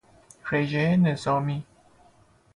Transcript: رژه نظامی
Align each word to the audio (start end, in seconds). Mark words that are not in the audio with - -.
رژه 0.51 0.95
نظامی 0.97 1.65